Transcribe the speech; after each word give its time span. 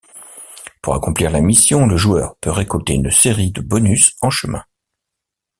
Pour 0.81 0.95
accomplir 0.95 1.29
la 1.29 1.41
mission, 1.41 1.85
le 1.85 1.95
joueur 1.95 2.35
peut 2.37 2.49
récolter 2.49 2.93
une 2.93 3.11
série 3.11 3.51
de 3.51 3.61
bonus 3.61 4.15
en 4.21 4.31
chemin. 4.31 4.65